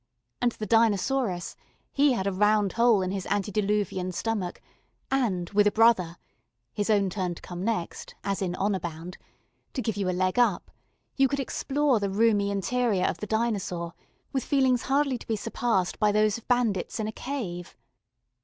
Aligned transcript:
And 0.41 0.53
the 0.53 0.65
Dinosaurus... 0.65 1.55
he 1.93 2.13
had 2.13 2.25
a 2.25 2.31
round 2.31 2.73
hole 2.73 3.03
in 3.03 3.11
his 3.11 3.27
antediluvian 3.27 4.11
stomach: 4.11 4.59
and, 5.11 5.47
with 5.51 5.67
a 5.67 5.71
brother 5.71 6.17
his 6.73 6.89
own 6.89 7.11
turn 7.11 7.35
to 7.35 7.41
come 7.43 7.63
next, 7.63 8.15
as 8.23 8.41
in 8.41 8.55
honour 8.55 8.79
bound 8.79 9.19
to 9.73 9.81
give 9.83 9.97
you 9.97 10.09
a 10.09 10.09
leg 10.09 10.39
up, 10.39 10.71
you 11.17 11.27
could 11.27 11.39
explore 11.39 11.99
the 11.99 12.09
roomy 12.09 12.49
interior 12.49 13.05
of 13.05 13.19
the 13.19 13.27
Dinosaur 13.27 13.93
with 14.33 14.43
feelings 14.43 14.81
hardly 14.81 15.19
to 15.19 15.27
be 15.27 15.35
surpassed 15.35 15.99
by 15.99 16.11
those 16.11 16.39
of 16.39 16.47
bandits 16.47 16.99
in 16.99 17.05
a 17.07 17.11
cave. 17.11 17.77